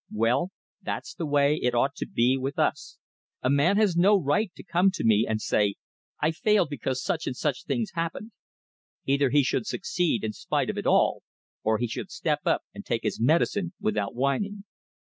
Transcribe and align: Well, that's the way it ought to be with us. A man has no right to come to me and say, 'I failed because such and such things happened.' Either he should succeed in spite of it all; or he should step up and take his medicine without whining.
Well, 0.11 0.49
that's 0.81 1.13
the 1.13 1.27
way 1.27 1.57
it 1.57 1.75
ought 1.75 1.93
to 1.97 2.07
be 2.07 2.35
with 2.35 2.57
us. 2.57 2.97
A 3.43 3.51
man 3.51 3.77
has 3.77 3.95
no 3.95 4.19
right 4.19 4.51
to 4.55 4.63
come 4.63 4.89
to 4.95 5.03
me 5.03 5.27
and 5.29 5.39
say, 5.39 5.75
'I 6.23 6.31
failed 6.31 6.69
because 6.71 7.03
such 7.03 7.27
and 7.27 7.35
such 7.37 7.65
things 7.65 7.91
happened.' 7.93 8.31
Either 9.05 9.29
he 9.29 9.43
should 9.43 9.67
succeed 9.67 10.23
in 10.23 10.33
spite 10.33 10.71
of 10.71 10.77
it 10.79 10.87
all; 10.87 11.21
or 11.61 11.77
he 11.77 11.85
should 11.87 12.09
step 12.09 12.39
up 12.47 12.63
and 12.73 12.83
take 12.83 13.03
his 13.03 13.21
medicine 13.21 13.73
without 13.79 14.15
whining. 14.15 14.63